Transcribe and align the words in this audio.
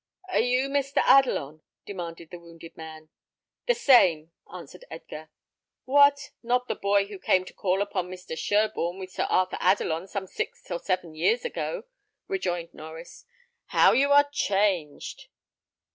"Are 0.29 0.39
you 0.39 0.67
Mr. 0.67 0.99
Adelon?" 1.05 1.61
demanded 1.85 2.31
the 2.31 2.39
wounded 2.39 2.75
man. 2.75 3.09
"The 3.67 3.75
same," 3.75 4.31
answered 4.51 4.83
Edgar. 4.89 5.29
"What! 5.85 6.31
not 6.41 6.67
the 6.67 6.73
boy 6.73 7.05
who 7.05 7.19
came 7.19 7.45
to 7.45 7.53
call 7.53 7.83
upon 7.83 8.09
Mr. 8.09 8.35
Sherborne, 8.35 8.97
with 8.97 9.11
Sir 9.11 9.27
Arthur 9.29 9.59
Adelon, 9.61 10.07
some 10.07 10.25
six 10.25 10.71
or 10.71 10.79
seven 10.79 11.13
years 11.13 11.45
ago?" 11.45 11.83
rejoined 12.27 12.71
Norries. 12.73 13.25
"How 13.67 13.91
you 13.91 14.11
are 14.11 14.27
changed!" 14.31 15.27